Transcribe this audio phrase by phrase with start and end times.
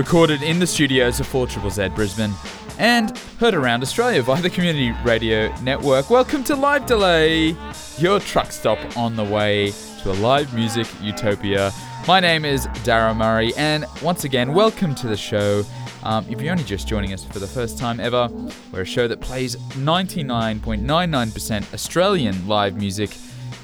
[0.00, 2.32] Recorded in the studios of 4 Z Brisbane
[2.78, 6.08] and heard around Australia via the Community Radio Network.
[6.08, 7.54] Welcome to Live Delay,
[7.98, 11.70] your truck stop on the way to a live music utopia.
[12.08, 15.64] My name is Dara Murray, and once again, welcome to the show.
[16.02, 18.30] Um, if you're only just joining us for the first time ever,
[18.72, 23.10] we're a show that plays 99.99% Australian live music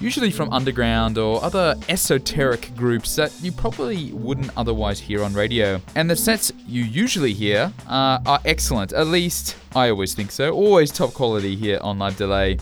[0.01, 5.81] usually from underground or other esoteric groups that you probably wouldn't otherwise hear on radio.
[5.95, 10.53] And the sets you usually hear uh, are excellent, at least I always think so,
[10.53, 12.59] always top quality here on Live Delay.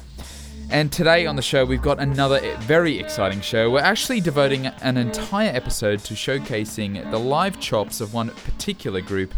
[0.71, 3.71] And today on the show, we've got another very exciting show.
[3.71, 9.35] We're actually devoting an entire episode to showcasing the live chops of one particular group.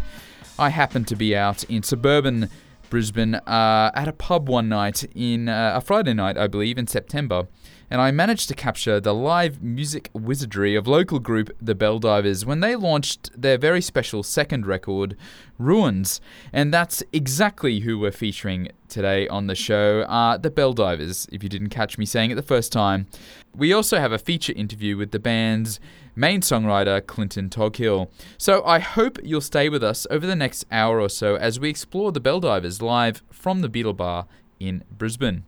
[0.57, 2.49] I happened to be out in suburban
[2.89, 6.87] Brisbane uh, at a pub one night in uh, a Friday night, I believe, in
[6.87, 7.47] September
[7.89, 12.59] and I managed to capture the live music wizardry of local group The Belldivers when
[12.59, 15.15] they launched their very special second record,
[15.57, 16.19] Ruins.
[16.51, 21.49] And that's exactly who we're featuring today on the show, uh, The Belldivers, if you
[21.49, 23.07] didn't catch me saying it the first time.
[23.55, 25.79] We also have a feature interview with the band's
[26.15, 28.09] main songwriter, Clinton Toghill.
[28.37, 31.69] So I hope you'll stay with us over the next hour or so as we
[31.69, 34.27] explore The Belldivers live from the Beetle Bar
[34.59, 35.43] in Brisbane.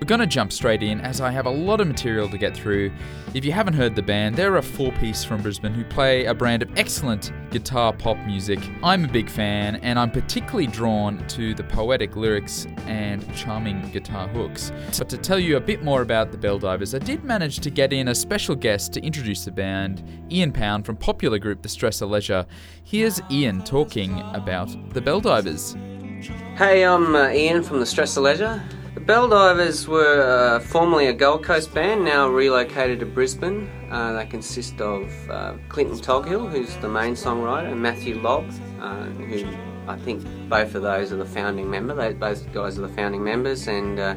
[0.00, 2.92] We're gonna jump straight in as I have a lot of material to get through.
[3.32, 6.34] If you haven't heard the band, they're a four piece from Brisbane who play a
[6.34, 8.58] brand of excellent guitar pop music.
[8.82, 14.28] I'm a big fan and I'm particularly drawn to the poetic lyrics and charming guitar
[14.28, 14.72] hooks.
[14.90, 17.92] So, to tell you a bit more about the Belldivers, I did manage to get
[17.92, 22.02] in a special guest to introduce the band, Ian Pound from popular group The Stress
[22.02, 22.44] of Leisure.
[22.82, 25.76] Here's Ian talking about the Belldivers.
[26.56, 28.62] Hey, I'm uh, Ian from The Stress of Leisure.
[29.06, 33.68] Belldivers were uh, formerly a Gold Coast band, now relocated to Brisbane.
[33.90, 38.50] Uh, they consist of uh, Clinton Toghill, who's the main songwriter, and Matthew Lobb,
[38.80, 39.46] uh, who
[39.86, 41.94] I think both of those are the founding member.
[41.94, 44.14] They, those guys are the founding members, and uh,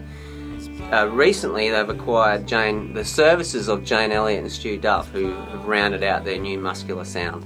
[0.94, 5.66] uh, recently they've acquired Jane, the services of Jane Elliott and Stu Duff, who have
[5.66, 7.46] rounded out their new muscular sound.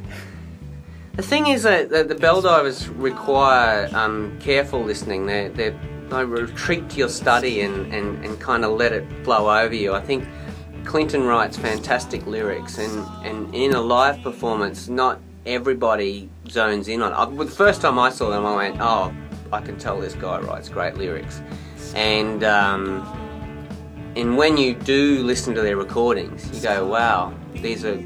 [1.14, 5.26] The thing is that the, the Belldivers require um, careful listening.
[5.26, 5.80] They're, they're
[6.14, 9.94] I retreat to your study and, and, and kind of let it flow over you.
[9.94, 10.28] I think
[10.84, 17.32] Clinton writes fantastic lyrics, and, and in a live performance, not everybody zones in on
[17.32, 17.38] it.
[17.38, 19.14] The first time I saw them, I went, oh,
[19.52, 21.42] I can tell this guy writes great lyrics.
[21.96, 23.04] And, um,
[24.16, 27.98] and when you do listen to their recordings, you go, wow, these are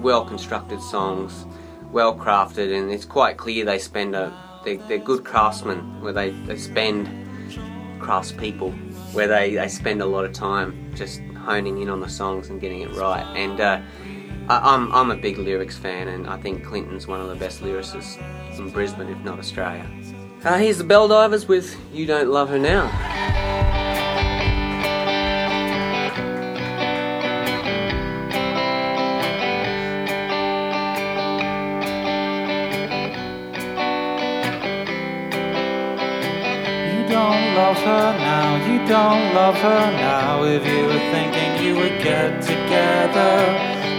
[0.00, 1.46] well constructed songs,
[1.90, 4.32] well crafted, and it's quite clear they spend a,
[4.64, 7.23] they're, they're good craftsmen where they, they spend
[8.04, 8.72] craftspeople
[9.14, 12.60] where they, they spend a lot of time just honing in on the songs and
[12.60, 13.24] getting it right.
[13.36, 13.80] And uh,
[14.48, 17.36] I, am I'm, I'm a big lyrics fan, and I think Clinton's one of the
[17.36, 18.18] best lyricists
[18.58, 19.88] in Brisbane, if not Australia.
[20.44, 23.53] Uh, here's the Belldivers with You Don't Love Her Now.
[37.14, 40.42] Love her now, you don't love her now.
[40.44, 43.34] If you were thinking you would get together,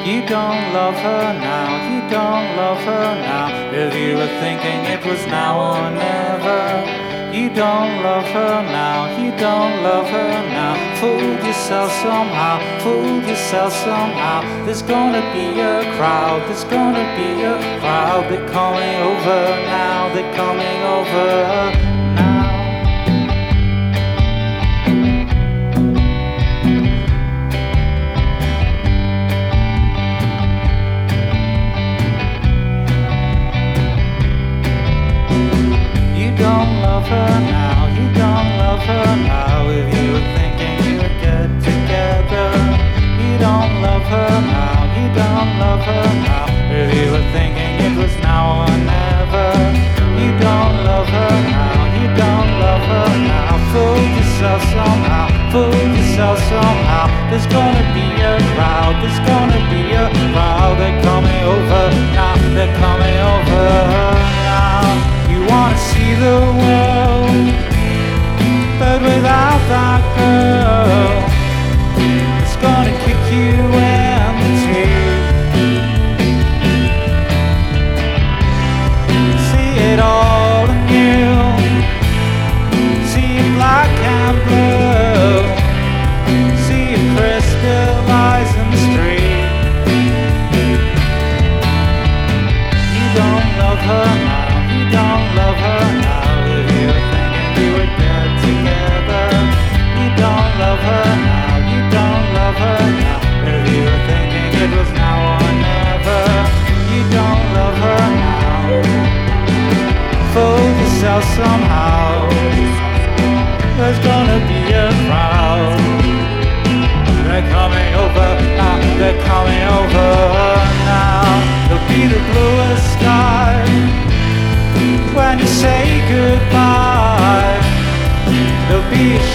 [0.06, 3.48] you don't love her now, you don't love her now.
[3.72, 9.32] If you were thinking it was now or never, you don't love her now, you
[9.38, 10.76] don't love her now.
[11.00, 14.42] Fool yourself somehow, fool yourself somehow.
[14.66, 18.32] There's gonna be a crowd, there's gonna be a crowd.
[18.32, 21.95] They're coming over now, they're coming over.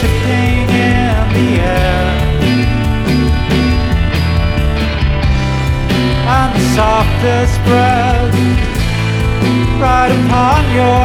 [0.03, 0.67] In
[1.37, 2.11] the air.
[6.37, 8.35] And the softest breath
[9.81, 11.00] right upon your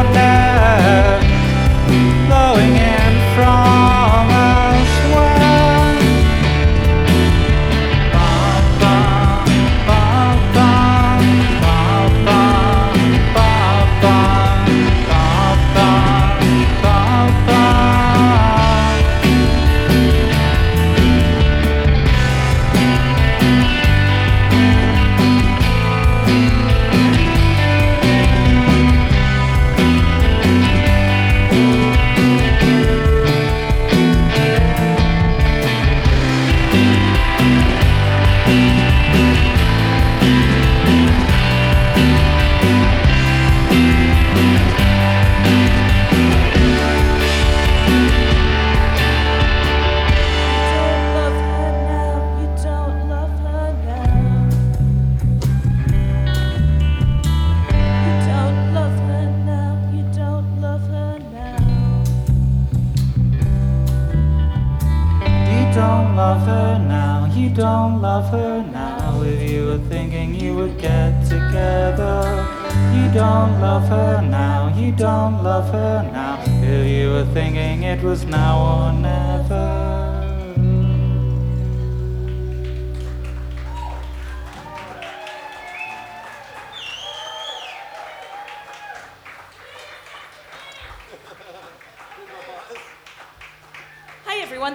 [73.15, 76.43] don't love her now, you don't love her now.
[76.61, 79.85] If you were thinking it was now or never.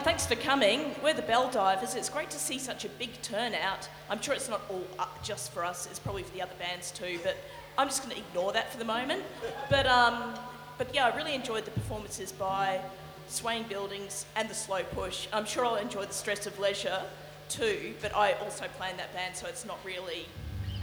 [0.03, 0.95] Thanks for coming.
[1.03, 1.95] We're the Belldivers.
[1.95, 3.89] It's great to see such a big turnout.
[4.09, 6.91] I'm sure it's not all up just for us, it's probably for the other bands
[6.91, 7.37] too, but
[7.79, 9.23] I'm just going to ignore that for the moment.
[9.69, 10.35] But, um,
[10.79, 12.81] but yeah, I really enjoyed the performances by
[13.29, 15.29] Swaying Buildings and the Slow Push.
[15.33, 17.01] I'm sure I'll enjoy the Stress of Leisure
[17.49, 20.27] too, but I also play in that band, so it's not really,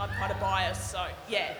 [0.00, 1.54] I'm kind of biased, so yeah.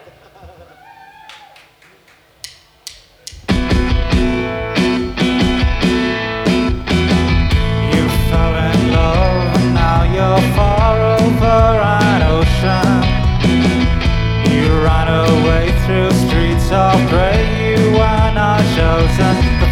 [7.92, 12.07] You fell in love now you're far over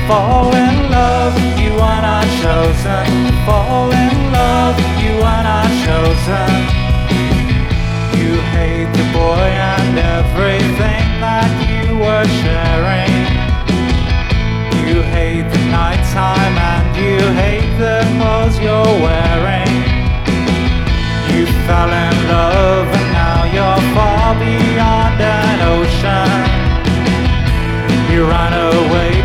[0.06, 1.34] fall in love.
[1.58, 4.77] You were not chosen fall in love.
[5.03, 6.51] You were not chosen.
[8.19, 13.15] You hate the boy and everything that you were sharing.
[14.82, 19.75] You hate the nighttime and you hate the clothes you're wearing.
[21.31, 26.31] You fell in love and now you're far beyond an ocean.
[28.10, 29.16] You ran away,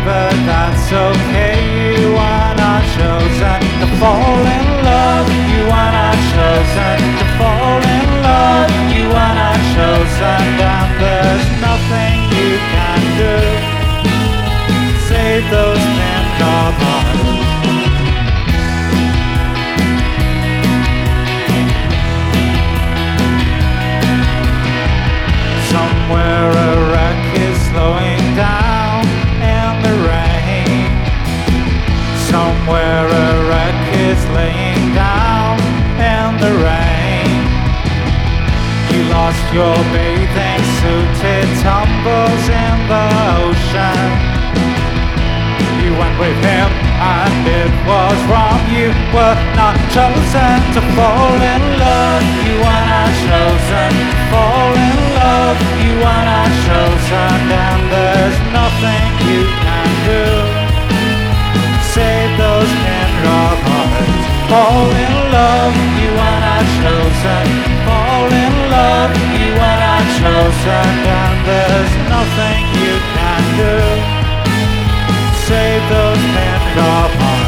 [0.92, 2.00] that's okay.
[2.00, 5.28] You are not chosen to fall in love.
[5.52, 8.70] You are not chosen to fall in love.
[8.92, 13.72] You are not chosen, and there's nothing you can do
[15.08, 16.01] save those
[39.52, 43.06] your bathing suit, it tumbles in the
[43.44, 44.08] ocean.
[45.84, 48.60] You went with him, and it was wrong.
[48.72, 52.24] You were not chosen to fall in love.
[52.48, 55.56] You were not chosen fall in love.
[55.84, 60.24] You were not chosen, and there's nothing you can do.
[61.92, 64.24] Save those pin-drop hearts.
[64.50, 65.74] Fall in love.
[66.00, 67.44] You were not chosen.
[67.84, 73.76] Fall in love love me when I'm chosen And there's nothing you can do
[75.46, 76.62] Save those men
[76.94, 77.41] of mine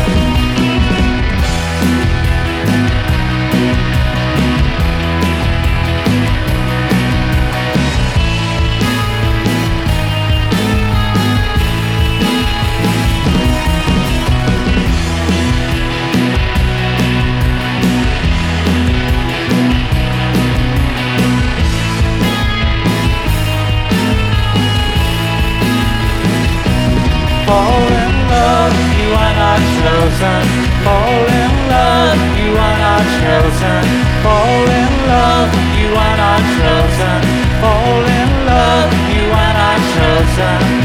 [29.94, 30.44] chosen.
[30.84, 33.82] Fall in love, you are not chosen.
[34.24, 37.20] Fall in love, you are not chosen.
[37.62, 40.83] Fall in love, you are not chosen.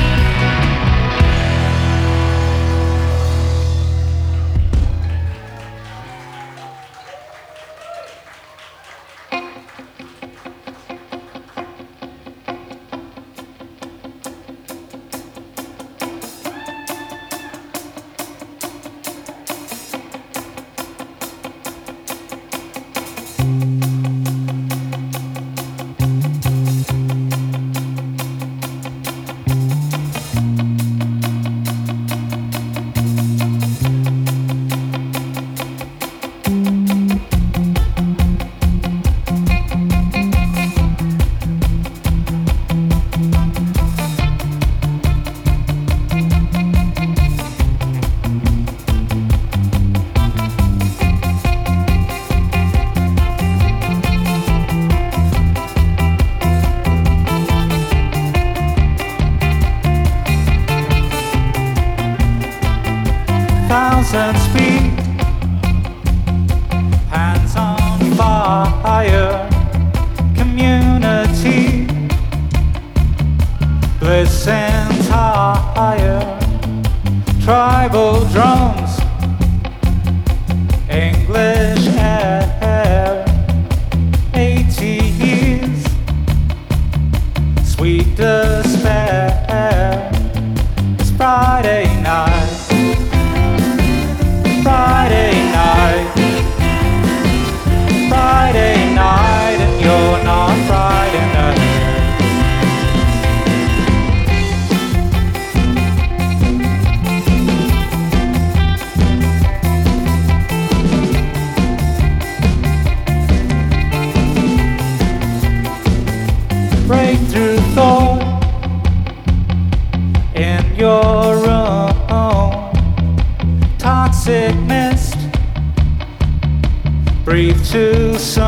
[127.29, 128.43] Breathe too soon.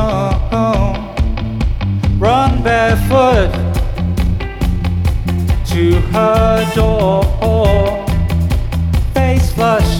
[2.18, 3.52] Run barefoot
[5.68, 7.24] to her door.
[9.14, 10.00] Face flush.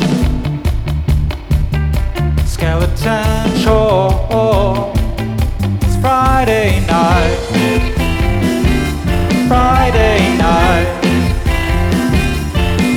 [2.48, 4.92] Skeleton chore.
[5.84, 7.38] It's Friday night.
[9.48, 10.88] Friday night.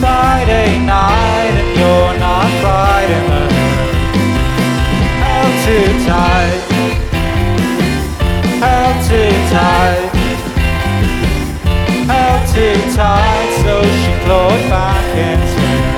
[0.01, 2.44] Friday night and you're not
[5.65, 6.61] too tight,
[8.61, 10.11] held too tight,
[12.07, 15.55] held too tight, so she clawed back instead.
[15.65, 15.94] Friday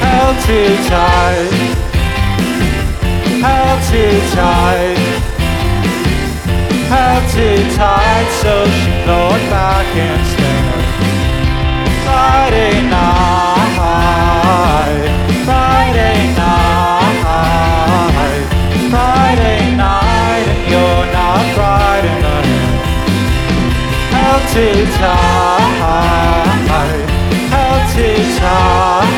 [0.00, 1.50] Held too tight,
[3.40, 4.98] held too tight,
[6.88, 10.84] held too tight, so she clawed back instead.
[12.04, 13.74] Friday night,
[15.44, 17.16] Friday night,
[18.90, 22.48] Friday night, and you're not Friday night.
[24.12, 25.63] Held too tight,
[28.44, 29.13] too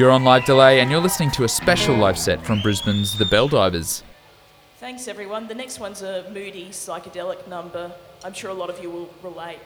[0.00, 3.26] You're on live delay and you're listening to a special live set from Brisbane's The
[3.26, 4.02] Belldivers.
[4.78, 5.46] Thanks, everyone.
[5.46, 7.92] The next one's a moody psychedelic number.
[8.24, 9.58] I'm sure a lot of you will relate.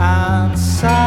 [0.00, 0.99] and sad.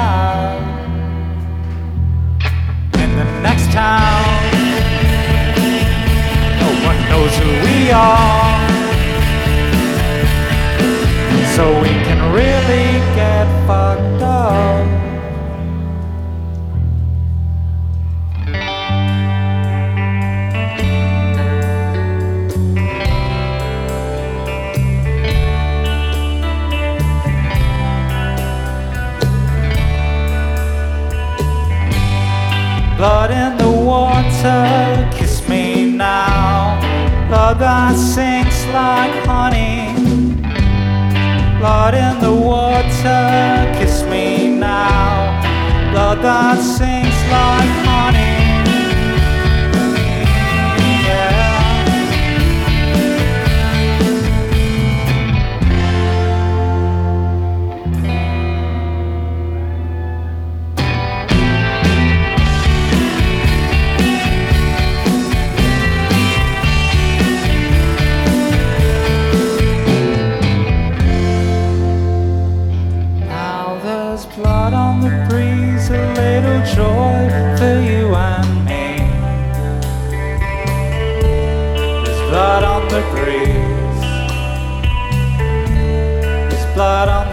[37.83, 39.93] heart sinks like honey.
[41.59, 45.41] Blood in the water, kiss me now.
[45.91, 48.42] Blood that sinks like honey.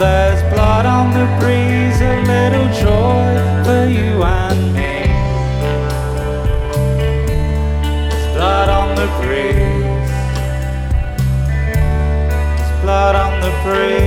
[0.00, 5.04] there's blood on the breeze, a little joy for you and me.
[8.08, 10.10] There's blood on the breeze.
[12.56, 13.99] There's blood on the breeze.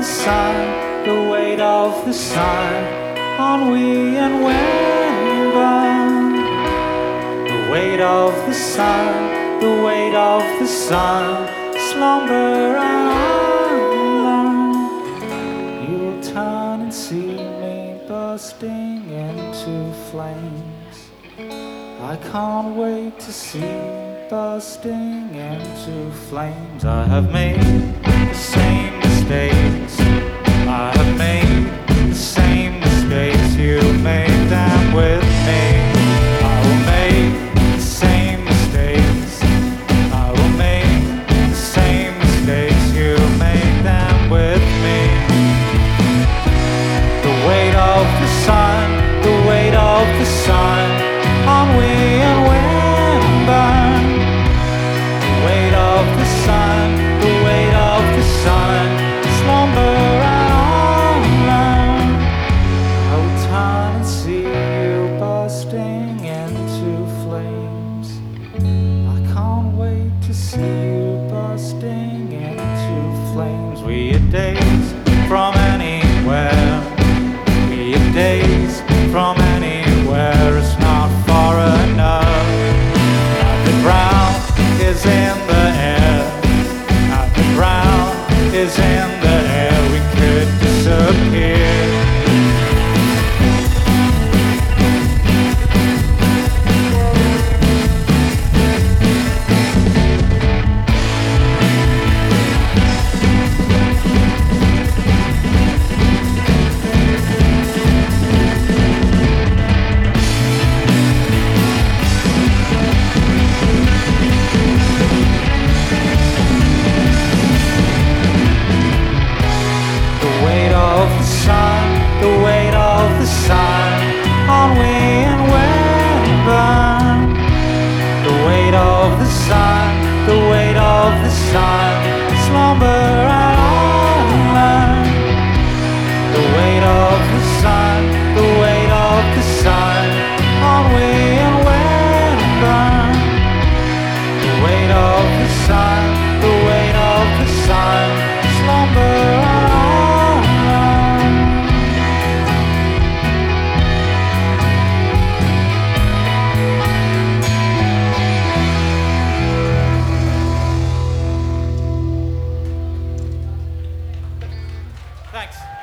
[0.00, 2.72] the sun, the weight of the sun,
[3.38, 6.36] on we and when bound.
[7.50, 11.46] The weight of the sun, the weight of the sun,
[11.90, 13.10] slumber and
[15.86, 20.96] You'll turn and see me bursting into flames.
[22.00, 23.76] I can't wait to see
[24.30, 26.86] bursting into flames.
[26.86, 27.60] I have made
[28.02, 28.89] the same
[29.30, 29.99] mistakes.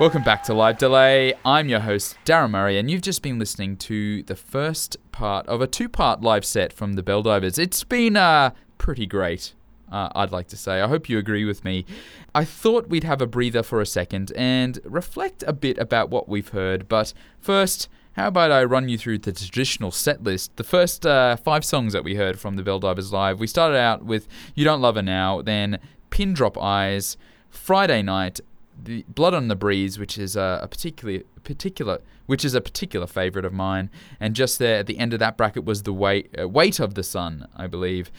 [0.07, 1.33] Welcome back to Live Delay.
[1.43, 5.59] I'm your host, Darren Murray, and you've just been listening to the first part of
[5.59, 7.59] a two part live set from the Belldivers.
[7.59, 9.53] It's been uh, pretty great,
[9.91, 10.79] uh, I'd like to say.
[10.79, 11.85] I hope you agree with me.
[12.33, 16.29] I thought we'd have a breather for a second and reflect a bit about what
[16.29, 20.55] we've heard, but first, how about I run you through the traditional set list?
[20.55, 23.41] The first uh, five songs that we heard from the Belldivers Live.
[23.41, 25.79] We started out with You Don't Love Her Now, then
[26.11, 27.17] Pin Drop Eyes,
[27.49, 28.39] Friday Night,
[28.81, 33.07] the Blood on the Breeze, which is a, a particularly particular, which is a particular
[33.07, 36.33] favorite of mine, and just there at the end of that bracket was the weight
[36.39, 38.11] uh, weight of the sun, I believe.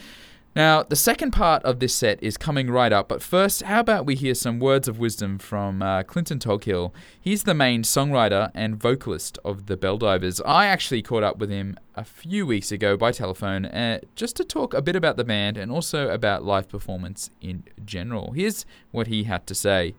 [0.57, 4.07] Now, the second part of this set is coming right up, but first, how about
[4.07, 6.93] we hear some words of wisdom from uh, Clinton Toghill?
[7.21, 10.41] He's the main songwriter and vocalist of the Belldivers.
[10.41, 14.45] I actually caught up with him a few weeks ago by telephone uh, just to
[14.45, 18.33] talk a bit about the band and also about live performance in general.
[18.33, 19.95] Here's what he had to say.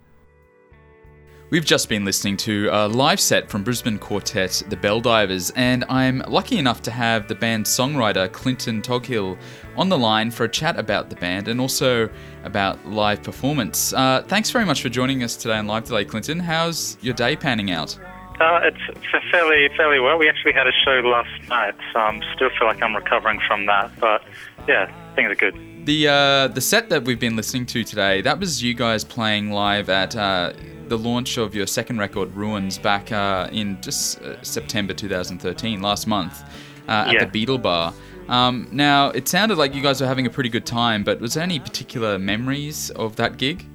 [1.51, 6.19] We've just been listening to a live set from Brisbane quartet The Belldivers, and I'm
[6.27, 9.35] lucky enough to have the band's songwriter Clinton Toghill
[9.75, 12.07] on the line for a chat about the band and also
[12.43, 13.93] about live performance.
[13.93, 16.39] Uh, thanks very much for joining us today on Live Delay, Clinton.
[16.39, 17.97] How's your day panning out?
[18.39, 20.19] Uh, it's f- fairly fairly well.
[20.19, 23.65] We actually had a show last night, so I still feel like I'm recovering from
[23.65, 23.91] that.
[23.99, 24.23] But
[24.67, 25.55] yeah, things are good.
[25.85, 29.49] The uh, the set that we've been listening to today, that was you guys playing
[29.51, 30.53] live at uh,
[30.89, 36.07] the launch of your second record, Ruins, back uh, in just uh, September 2013, last
[36.07, 36.43] month,
[36.87, 37.19] uh, at Yeah.
[37.25, 37.93] the Beetle Bar.
[38.27, 41.33] Um, now, it sounded like you guys were having a pretty good time, but was
[41.35, 43.65] there any particular memories of that gig?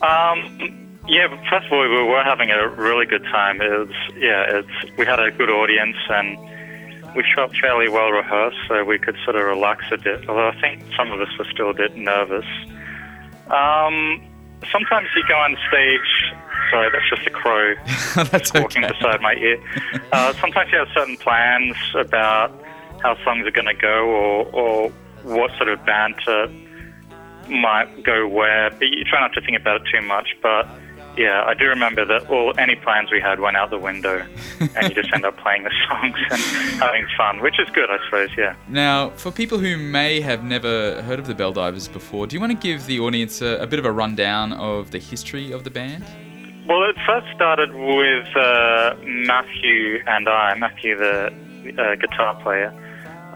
[0.00, 3.60] Um, yeah, first of all, we were having a really good time.
[3.60, 6.38] It was yeah, it's we had a good audience and
[7.14, 10.26] we felt fairly well rehearsed, so we could sort of relax a bit.
[10.28, 12.46] Although I think some of us were still a bit nervous.
[13.50, 14.22] Um,
[14.70, 16.34] sometimes you go on stage.
[16.70, 17.74] Sorry, that's just a crow
[18.30, 18.94] That's walking okay.
[18.94, 19.62] beside my ear.
[20.10, 22.50] Uh, sometimes you have certain plans about
[23.02, 26.48] how songs are going to go or, or what sort of banter
[27.48, 30.34] might go where, but you try not to think about it too much.
[30.42, 30.66] But
[31.16, 34.24] yeah, I do remember that all any plans we had went out the window,
[34.60, 36.40] and you just end up playing the songs and
[36.80, 38.30] having fun, which is good, I suppose.
[38.36, 38.54] Yeah.
[38.68, 42.52] Now, for people who may have never heard of the Belldivers before, do you want
[42.52, 45.70] to give the audience a, a bit of a rundown of the history of the
[45.70, 46.04] band?
[46.66, 51.26] Well, it first started with uh, Matthew and I, Matthew, the
[51.76, 52.72] uh, guitar player.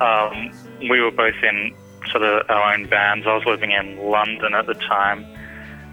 [0.01, 0.53] Um,
[0.89, 1.75] we were both in
[2.11, 3.27] sort of our own bands.
[3.27, 5.27] I was living in London at the time.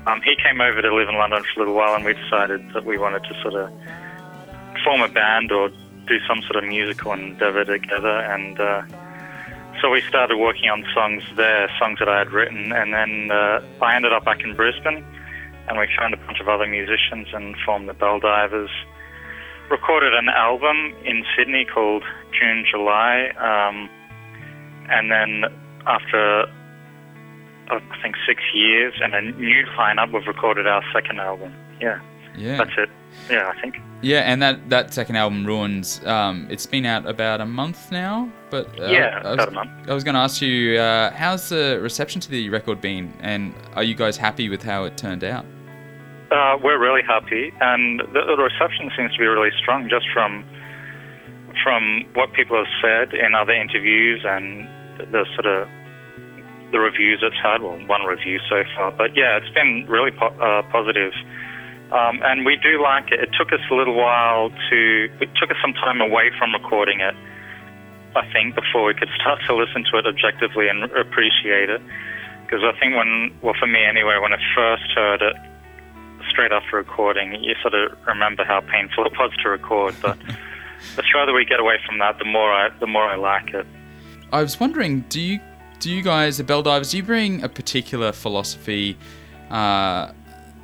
[0.06, 2.74] Um, he came over to live in London for a little while, and we decided
[2.74, 3.70] that we wanted to sort of
[4.84, 5.70] form a band or
[6.08, 8.20] do some sort of musical endeavor together.
[8.20, 8.84] And uh,
[9.82, 13.62] so we started working on songs there, songs that I had written, and then uh,
[13.82, 15.06] I ended up back in Brisbane,
[15.70, 18.72] and we found a bunch of other musicians and formed the Belldivers.
[19.72, 22.04] Recorded an album in Sydney called
[22.38, 23.90] June July, um,
[24.90, 25.46] and then
[25.88, 26.46] after
[27.70, 31.54] I think six years and a new lineup, we've recorded our second album.
[31.82, 32.00] Yeah,
[32.38, 32.58] Yeah.
[32.58, 32.90] that's it.
[33.30, 33.80] Yeah, I think.
[34.02, 38.30] Yeah, and that, that second album, Ruins, um, it's been out about a month now.
[38.50, 39.72] But uh, Yeah, I was, about a month.
[39.90, 43.54] I was going to ask you, uh, how's the reception to the record been, and
[43.76, 45.46] are you guys happy with how it turned out?
[46.32, 50.44] Uh, we're really happy, and the, the reception seems to be really strong, just from
[51.64, 54.68] from what people have said in other interviews and
[55.12, 55.68] the sort of
[56.74, 57.62] the reviews it's had.
[57.62, 61.14] Well, one review so far, but yeah, it's been really po- uh, positive.
[61.94, 63.22] Um, and we do like it.
[63.22, 64.80] It took us a little while to.
[65.22, 67.16] It took us some time away from recording it.
[68.16, 71.82] I think before we could start to listen to it objectively and appreciate it.
[72.44, 75.36] Because I think when, well, for me anyway, when I first heard it,
[76.30, 79.96] straight after recording, you sort of remember how painful it was to record.
[80.02, 80.18] But
[80.96, 83.66] the further we get away from that, the more I, the more I like it.
[84.32, 85.40] I was wondering, do you
[85.84, 88.98] do you guys, the Belldivers, do you bring a particular philosophy
[89.50, 90.14] uh,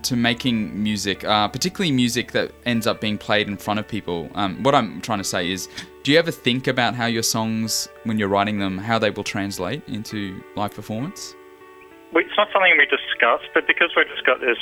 [0.03, 4.29] to making music, uh, particularly music that ends up being played in front of people?
[4.35, 5.67] Um, what I'm trying to say is,
[6.03, 9.25] do you ever think about how your songs, when you're writing them, how they will
[9.25, 11.35] translate into live performance?
[12.13, 14.57] It's not something we discuss, but because we've just got this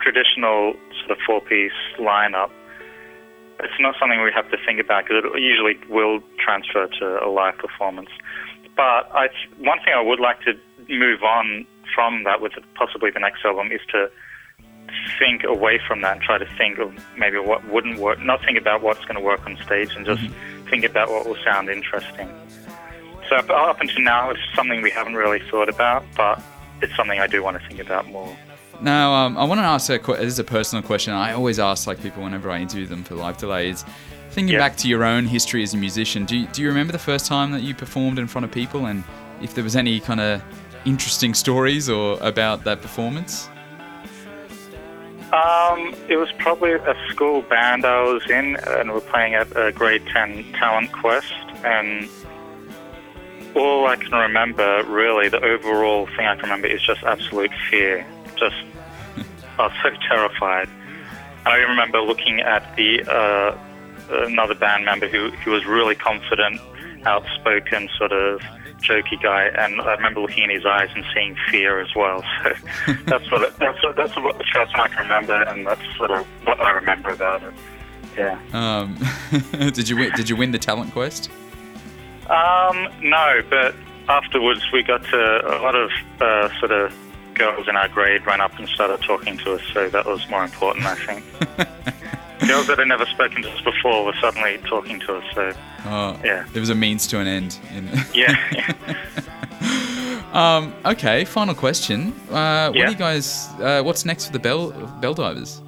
[0.00, 2.50] traditional sort of four-piece lineup,
[3.58, 7.28] it's not something we have to think about because it usually will transfer to a
[7.28, 8.10] live performance.
[8.76, 10.58] But I, one thing I would like to
[10.88, 14.10] move on from that with possibly the next album is to
[15.18, 18.58] think away from that and try to think of maybe what wouldn't work, not think
[18.58, 20.22] about what's going to work on stage and just
[20.68, 22.28] think about what will sound interesting.
[23.28, 26.42] So up, up until now, it's something we haven't really thought about, but
[26.82, 28.36] it's something I do want to think about more.
[28.80, 31.14] Now, um, I want to ask a this is a personal question.
[31.14, 33.84] I always ask like people whenever I interview them for live delays.
[34.34, 34.58] Thinking Yeah.
[34.58, 37.26] back to your own history as a musician, do you, do you remember the first
[37.26, 39.04] time that you performed in front of people, and
[39.40, 40.42] if there was any kind of
[40.84, 43.48] interesting stories or about that performance?
[45.32, 49.56] Um, it was probably a school band I was in, and we are playing at
[49.56, 51.32] a grade 10 talent quest.
[51.64, 52.08] And
[53.54, 58.04] all I can remember, really, the overall thing I can remember is just absolute fear.
[58.36, 58.56] Just,
[59.60, 60.68] I was so terrified.
[61.46, 63.56] I remember looking at the uh,
[64.10, 66.60] another band member who, who was really confident,
[67.04, 68.40] outspoken, sort of
[68.84, 72.22] jokey guy, and I remember looking in his eyes and seeing fear as well.
[72.86, 75.96] So that's what it, that's what, that's what the first I can remember, and that's
[75.96, 77.54] sort of what I remember about it.
[78.16, 78.38] Yeah.
[78.52, 78.98] Um,
[79.72, 81.30] did you win, did you win the talent quest?
[82.28, 83.74] Um, no, but
[84.08, 85.90] afterwards we got to a lot of
[86.20, 86.94] uh, sort of
[87.34, 90.44] girls in our grade ran up and started talking to us, so that was more
[90.44, 91.24] important, I think.
[92.46, 95.52] Girls that had never spoken to us before were suddenly talking to us, so
[95.86, 96.44] Oh, Yeah.
[96.54, 97.58] it was a means to an end.
[97.74, 98.34] In yeah.
[100.32, 102.12] um, okay, final question.
[102.30, 102.90] Uh, what Yeah.
[102.90, 103.48] you guys?
[103.60, 105.60] Uh, what's next for the Bell Bell Divers?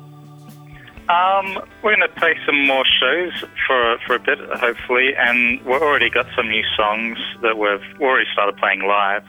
[1.09, 5.81] Um, we're going to play some more shows for for a bit, hopefully, and we've
[5.83, 9.23] already got some new songs that we've already started playing live.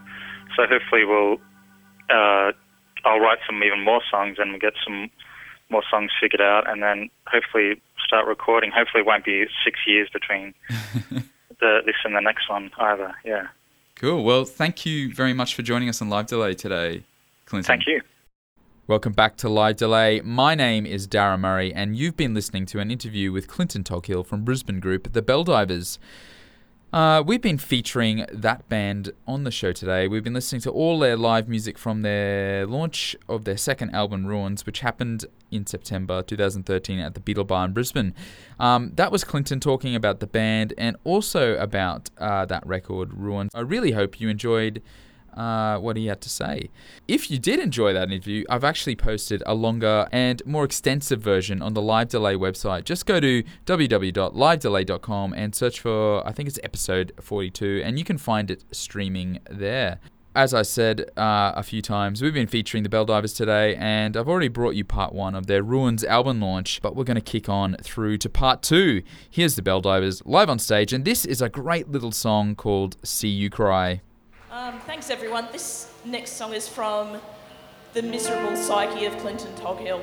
[0.56, 1.38] So hopefully we'll
[2.10, 2.52] uh,
[3.06, 5.10] I'll write some even more songs and get some
[5.69, 8.71] more songs figured out, and then hopefully start recording.
[8.71, 10.53] Hopefully, it won't be six years between
[11.60, 13.13] the this and the next one either.
[13.25, 13.47] Yeah.
[13.95, 14.23] Cool.
[14.23, 17.03] Well, thank you very much for joining us on Live Delay today,
[17.45, 17.67] Clinton.
[17.67, 18.01] Thank you.
[18.88, 20.21] Welcome back to Live Delay.
[20.21, 24.23] My name is Darren Murray, and you've been listening to an interview with Clinton Toghill
[24.23, 25.99] from Brisbane group The Belldivers.
[26.93, 30.08] Uh, we've been featuring that band on the show today.
[30.08, 34.26] We've been listening to all their live music from their launch of their second album,
[34.26, 38.13] Ruins, which happened in September 2013 at the Beetle Bar in Brisbane.
[38.58, 43.52] Um, that was Clinton talking about the band and also about uh, that record, Ruins.
[43.54, 44.82] I really hope you enjoyed
[45.38, 46.69] uh, what he had to say.
[47.08, 51.62] If you did enjoy that interview, I've actually posted a longer and more extensive version
[51.62, 52.84] on the Live Delay website.
[52.84, 58.17] Just go to www.livedelay.com and search for, I think it's episode 42, and you can
[58.17, 60.00] find it streaming there
[60.38, 64.30] as I said uh, a few times, we've been featuring the Belldivers today, and I've
[64.30, 67.50] already brought you part one of their Ruins album launch, but we're going to kick
[67.50, 69.02] on through to part two.
[69.28, 73.30] Here's the Belldivers live on stage, and this is a great little song called See
[73.30, 74.02] You Cry.
[74.50, 75.50] Um, thanks, everyone.
[75.52, 77.20] This next song is from
[77.92, 80.02] The Miserable Psyche of Clinton Toghill.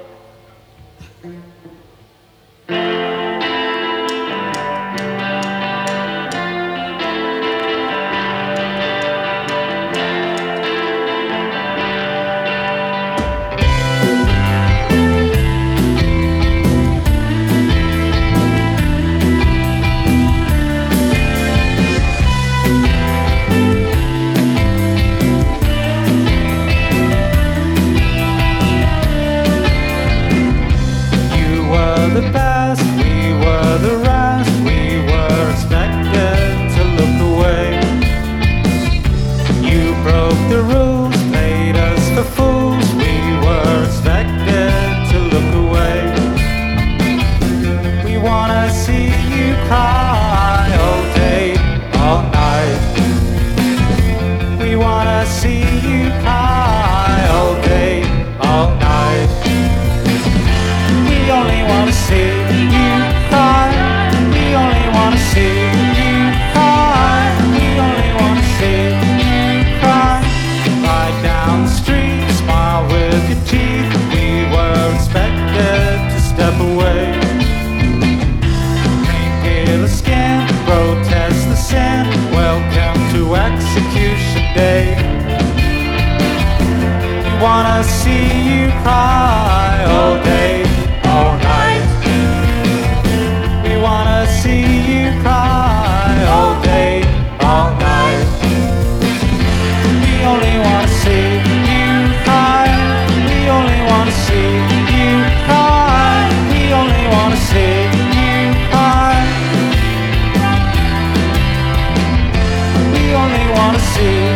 [113.65, 114.34] Wanna see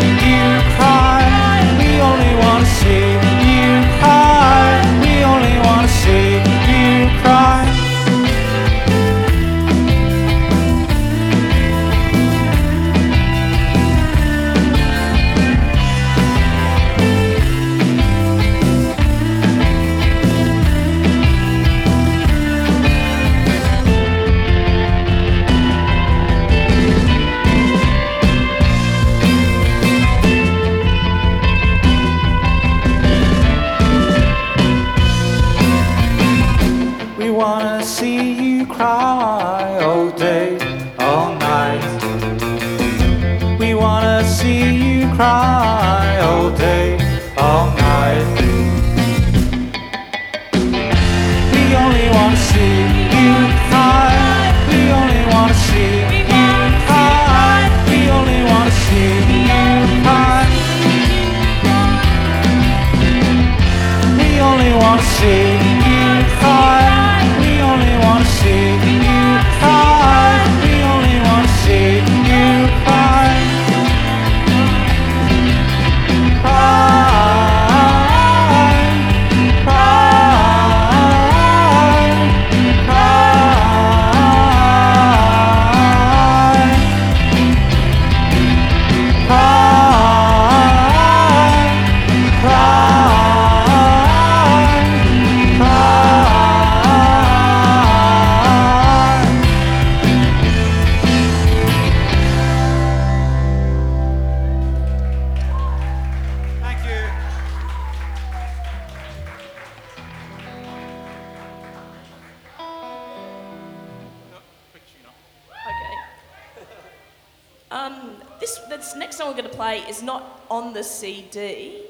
[117.70, 121.82] Um, this, this next song we're going to play is not on the CD,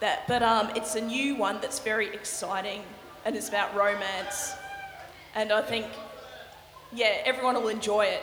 [0.00, 2.82] that, but um, it's a new one that's very exciting
[3.24, 4.54] and it's about romance.
[5.36, 5.86] And I think,
[6.92, 8.22] yeah, everyone will enjoy it.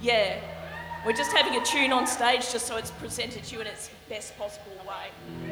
[0.00, 0.38] Yeah,
[1.04, 3.90] we're just having a tune on stage just so it's presented to you in its
[4.08, 5.45] best possible way.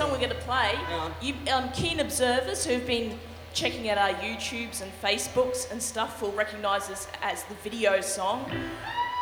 [0.00, 0.78] song we're going to play,
[1.20, 3.18] you, um, keen observers who've been
[3.52, 8.50] checking out our YouTubes and Facebooks and stuff will recognise this as the video song.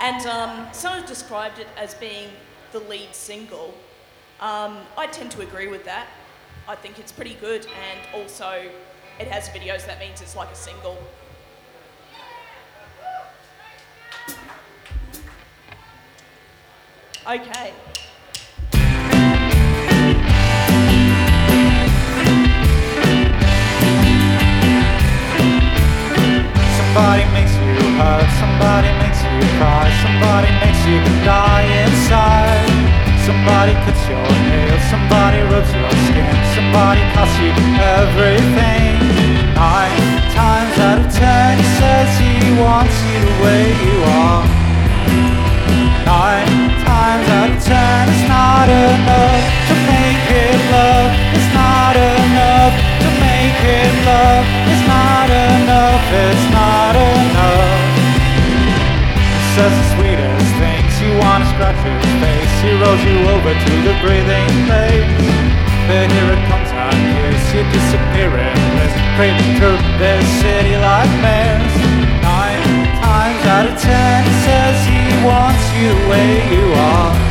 [0.01, 2.29] And um, some have described it as being
[2.71, 3.75] the lead single.
[4.39, 6.07] Um, I tend to agree with that.
[6.69, 8.71] I think it's pretty good, and also
[9.19, 10.97] it has videos, that means it's like a single.
[17.27, 17.73] Okay.
[26.89, 32.65] Somebody makes you hurt, somebody makes you cry, somebody makes you die inside.
[33.29, 37.53] Somebody cuts your nails, somebody rubs your skin, somebody costs you
[38.01, 39.05] everything.
[39.53, 40.01] Nine
[40.33, 44.49] times out of ten, he says he wants you the way you are.
[46.09, 51.13] Nine times out of ten, it's not enough to make it love.
[51.37, 52.75] It's not enough
[53.05, 54.68] to make it love
[55.69, 57.93] enough, it's not enough.
[59.21, 62.55] He says the sweetest things, you wanna scratch his face.
[62.65, 65.13] He rolls you over to the breathing place.
[65.89, 68.57] But here it comes I kiss you, disappear disappearing.
[68.81, 71.75] There's creeping through this city like mares.
[72.25, 72.65] Nine
[73.05, 77.28] times out of ten, says he wants you where you are.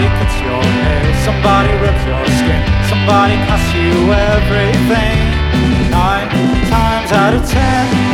[0.00, 5.20] Somebody cuts your hair, somebody rips your skin, somebody costs you everything.
[5.92, 6.30] Nine
[6.72, 8.09] times out of ten,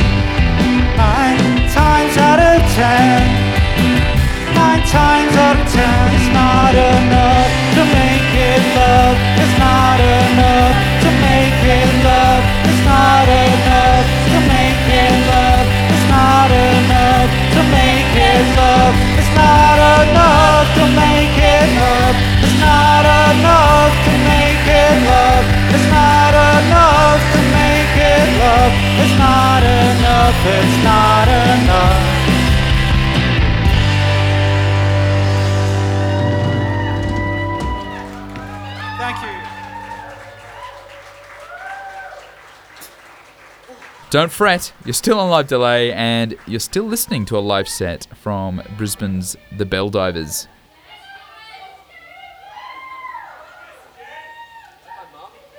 [44.17, 48.07] Don't fret, you're still on live delay and you're still listening to a live set
[48.15, 50.49] from Brisbane's The Belldivers.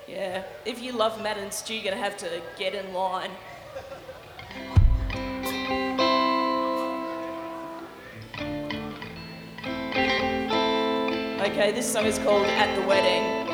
[0.07, 3.29] Yeah, if you love Matt and Stu, you're gonna have to get in line.
[11.41, 13.46] Okay, this song is called At the Wedding.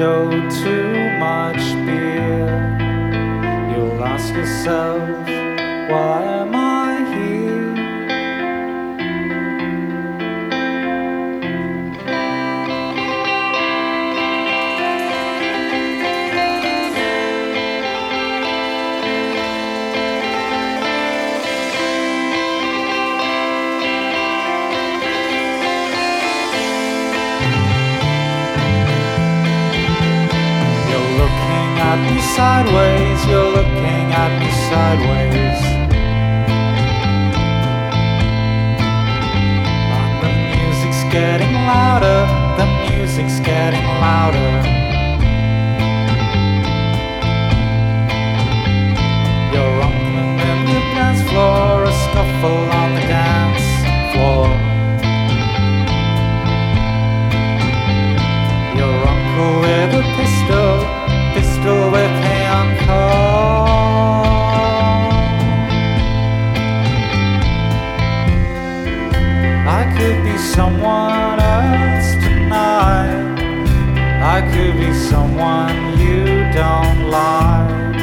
[0.00, 2.48] Tuxedo, too much beer.
[3.70, 4.98] You'll ask yourself,
[5.90, 6.39] why
[32.40, 35.60] sideways, you're looking at me sideways.
[39.98, 42.20] And the music's getting louder,
[42.60, 44.52] the music's getting louder.
[49.52, 53.68] You're rumbling in the dance floor, a scuffle on the dance
[54.12, 54.48] floor.
[58.80, 60.72] Your uncle with a pistol,
[61.34, 62.19] pistol with
[70.00, 73.36] could be someone else tonight.
[74.36, 76.24] I could be someone you
[76.60, 77.96] don't like.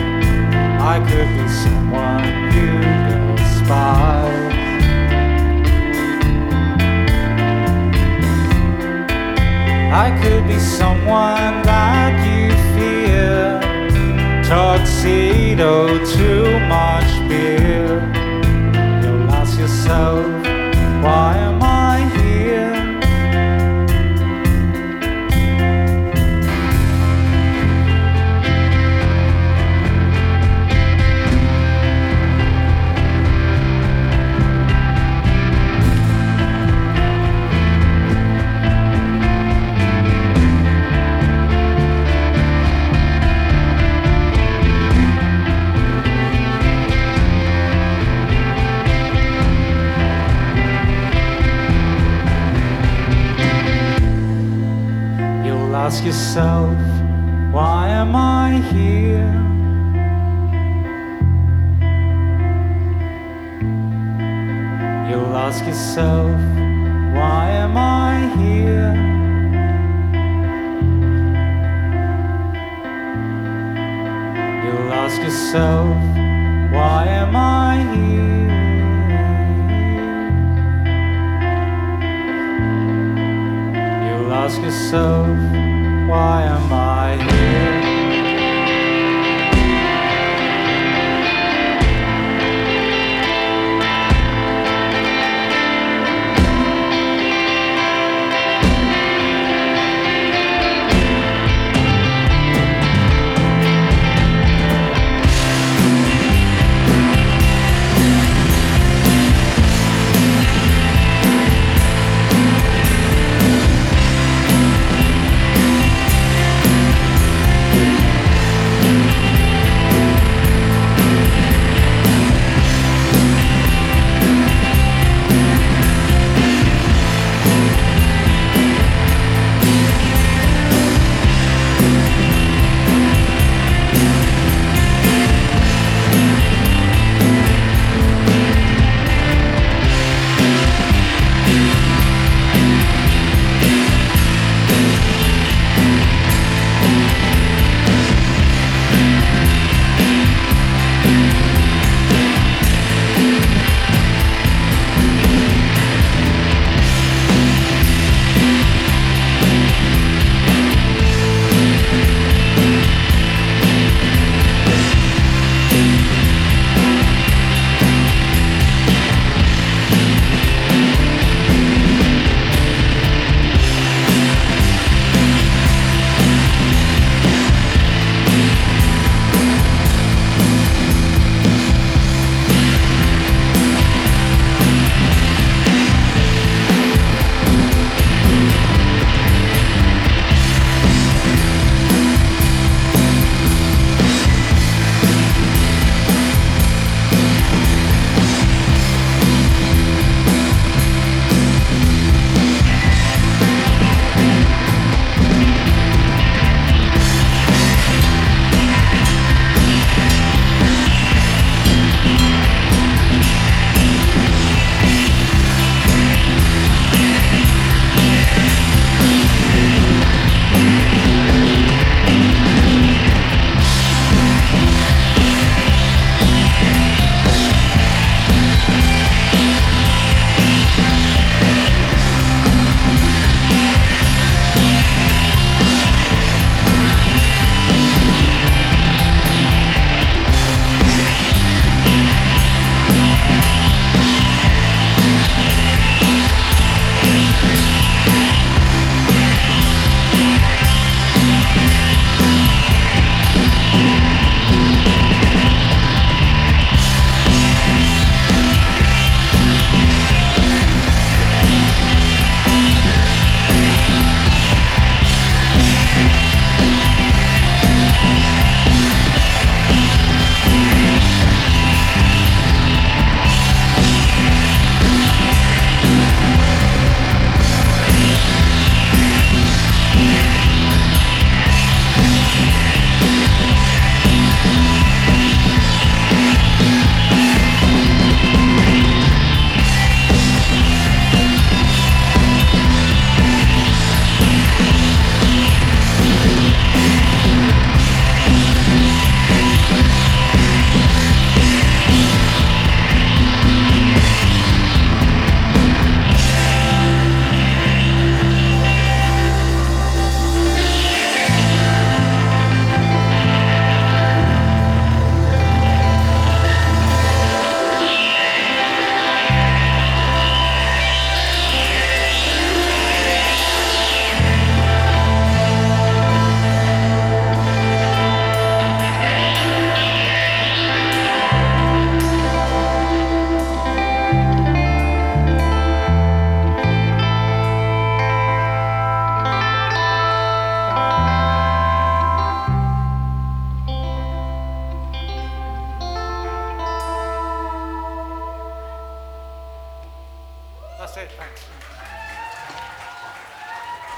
[0.94, 2.72] I could be someone you
[3.40, 4.54] despise.
[10.06, 12.44] I could be someone that you
[12.76, 13.60] fear.
[14.48, 15.74] Tuxedo,
[16.16, 17.90] too much beer.
[19.02, 20.28] You'll ask yourself
[21.04, 21.47] why.
[56.08, 56.78] Yourself,
[57.52, 59.30] why am I here?
[65.10, 66.32] You'll ask yourself,
[67.14, 68.94] why am I here?
[74.64, 75.98] You'll ask yourself,
[76.72, 78.18] why am I here?
[84.48, 85.38] Ask yourself,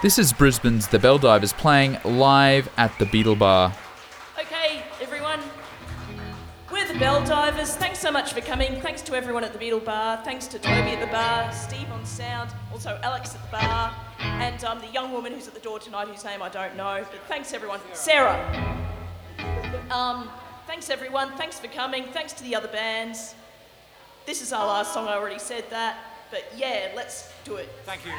[0.09, 3.71] This is Brisbane's The Belldivers playing live at the Beetle Bar.
[4.39, 5.39] Okay, everyone.
[6.71, 7.75] We're the Belldivers.
[7.75, 8.81] Thanks so much for coming.
[8.81, 10.23] Thanks to everyone at the Beetle Bar.
[10.23, 14.63] Thanks to Toby at the bar, Steve on sound, also Alex at the bar, and
[14.63, 17.05] um, the young woman who's at the door tonight, whose name I don't know.
[17.11, 17.79] But thanks, everyone.
[17.93, 18.35] Sarah.
[19.91, 20.27] Um,
[20.65, 21.33] thanks, everyone.
[21.33, 22.05] Thanks for coming.
[22.05, 23.35] Thanks to the other bands.
[24.25, 25.07] This is our last song.
[25.07, 25.99] I already said that.
[26.31, 27.69] But yeah, let's do it.
[27.85, 28.11] Thank you.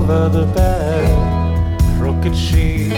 [0.00, 1.80] Over the bed.
[1.98, 2.96] Crooked sheets,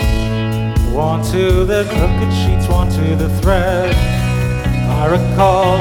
[0.93, 3.95] one to the crooked sheets, one to the thread.
[5.01, 5.79] I recall,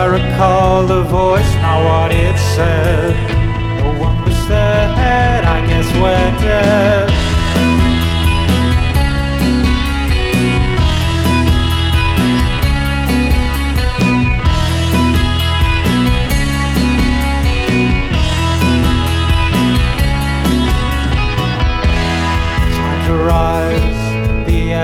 [0.00, 3.14] I recall the voice, now what it said.
[3.82, 7.15] No one was there, I guess we're dead.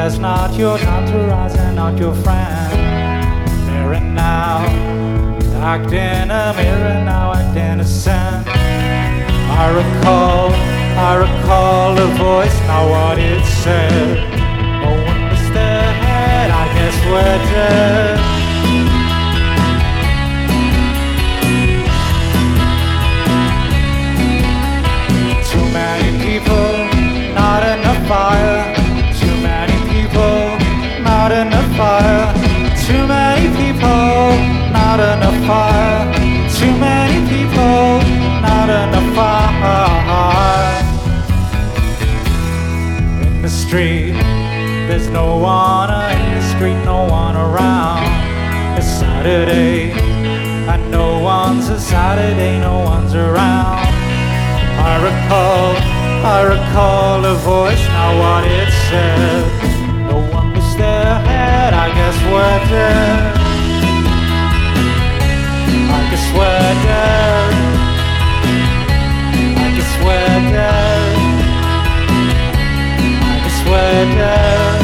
[0.03, 0.19] Rise.
[0.19, 2.73] The air's not your rise and not your friend.
[3.67, 4.67] Mirror now,
[5.63, 8.47] act in a mirror now, act in a sense.
[8.49, 10.51] I recall,
[10.99, 14.41] I recall the voice, now what it said.
[14.83, 18.42] Was there, I guess we're dead.
[31.83, 32.27] Fire.
[32.87, 34.25] Too many people,
[34.79, 36.03] not enough fire.
[36.59, 37.83] Too many people,
[38.49, 39.43] not enough fire.
[43.27, 44.15] In the street,
[44.89, 48.05] there's no one in the street, no one around.
[48.79, 49.91] It's Saturday,
[50.73, 53.81] and no one's a Saturday, no one's around.
[54.91, 55.69] I recall,
[56.37, 59.62] I recall a voice, now what it said.
[62.21, 63.33] And
[65.91, 67.55] I guess we're dead.
[69.57, 71.15] I guess we're dead.
[73.25, 74.82] I guess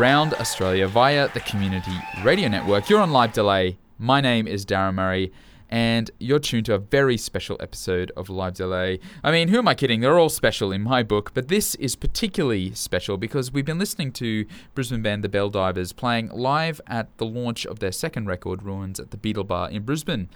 [0.00, 1.92] around Australia via the Community
[2.24, 2.88] Radio Network.
[2.88, 3.76] You're on Live Delay.
[3.98, 5.30] My name is Darren Murray,
[5.68, 8.98] and you're tuned to a very special episode of Live Delay.
[9.22, 10.00] I mean, who am I kidding?
[10.00, 14.10] They're all special in my book, but this is particularly special because we've been listening
[14.12, 18.98] to Brisbane band The Belldivers playing live at the launch of their second record, Ruins,
[18.98, 20.30] at the Beetle Bar in Brisbane.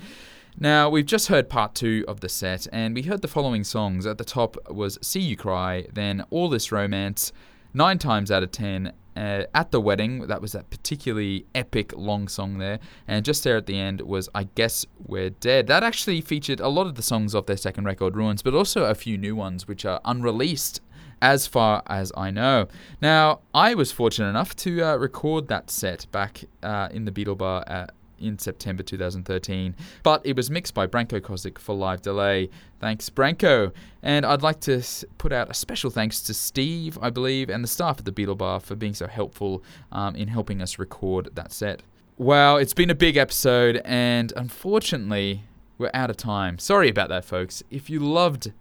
[0.58, 4.04] Now, we've just heard part two of the set, and we heard the following songs.
[4.04, 7.32] At the top was See You Cry, then All This Romance,
[7.72, 12.28] Nine Times Out of Ten, uh, At the Wedding, that was that particularly epic long
[12.28, 15.66] song there, and just there at the end was I Guess We're Dead.
[15.66, 18.84] That actually featured a lot of the songs off their second record, Ruins, but also
[18.84, 20.80] a few new ones which are unreleased.
[21.22, 22.68] As far as I know.
[23.00, 27.36] Now, I was fortunate enough to uh, record that set back uh, in the Beetle
[27.36, 27.94] Bar at
[28.24, 32.48] in September 2013, but it was mixed by Branko Kozik for live delay.
[32.80, 33.72] Thanks, Branko.
[34.02, 34.82] And I'd like to
[35.18, 38.34] put out a special thanks to Steve, I believe, and the staff at the Beetle
[38.34, 39.62] Bar for being so helpful
[39.92, 41.82] um, in helping us record that set.
[42.16, 45.42] Wow, it's been a big episode, and unfortunately,
[45.78, 46.58] we're out of time.
[46.58, 47.64] Sorry about that, folks.
[47.70, 48.52] If you loved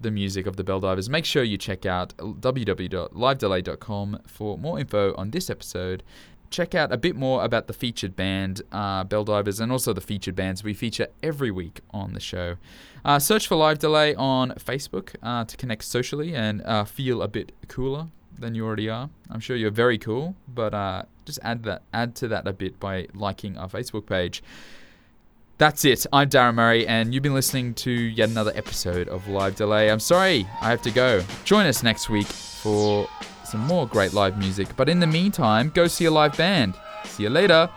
[0.00, 5.30] the music of the Belldivers, make sure you check out www.livedelay.com for more info on
[5.30, 6.02] this episode
[6.50, 10.34] check out a bit more about the featured band, uh, Belldivers, and also the featured
[10.34, 12.56] bands we feature every week on the show.
[13.04, 17.28] Uh, search for Live Delay on Facebook uh, to connect socially and uh, feel a
[17.28, 19.08] bit cooler than you already are.
[19.30, 22.78] I'm sure you're very cool, but uh, just add that add to that a bit
[22.80, 24.42] by liking our Facebook page.
[25.58, 26.04] That's it.
[26.12, 29.90] I'm Darren Murray, and you've been listening to yet another episode of Live Delay.
[29.90, 31.24] I'm sorry, I have to go.
[31.44, 33.08] Join us next week for
[33.46, 34.68] some more great live music.
[34.76, 36.74] But in the meantime, go see a live band.
[37.04, 37.70] See you later.